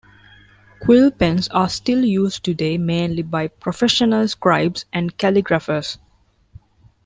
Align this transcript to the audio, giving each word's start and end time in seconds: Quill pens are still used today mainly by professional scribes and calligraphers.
Quill 0.79 1.11
pens 1.11 1.47
are 1.49 1.69
still 1.69 2.03
used 2.03 2.43
today 2.43 2.75
mainly 2.75 3.21
by 3.21 3.47
professional 3.47 4.27
scribes 4.27 4.85
and 4.91 5.15
calligraphers. 5.15 5.99